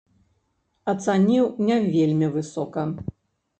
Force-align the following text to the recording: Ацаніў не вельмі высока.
Ацаніў 0.93 1.45
не 1.69 1.77
вельмі 1.93 2.33
высока. 2.39 2.81